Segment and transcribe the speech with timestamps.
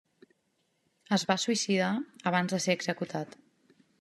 [1.17, 1.91] Es va suïcidar
[2.31, 3.37] abans de ser executat.